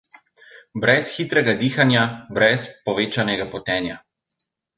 Brez 0.85 1.03
hitrega 1.17 1.53
dihanja, 1.59 2.07
brez 2.39 2.65
povečanega 2.89 3.47
potenja. 3.53 4.01